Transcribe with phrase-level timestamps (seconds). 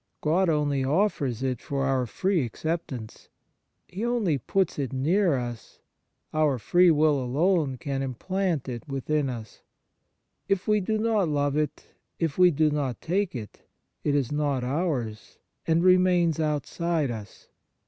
[0.21, 3.29] God only offers it for our free acceptance.
[3.87, 5.77] He only puts it near us;
[6.33, 9.61] our free will alone can implant it within us.
[10.47, 11.85] If we do not love it,
[12.17, 13.67] if we do not take it,
[14.03, 15.37] it is not ours,
[15.67, 17.49] and remains outside us.